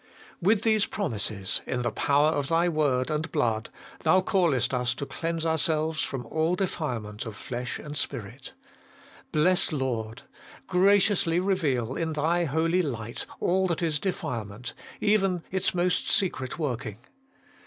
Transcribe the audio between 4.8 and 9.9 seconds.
to cleanse ourselves from all defilement of flesh and spirit. Blessed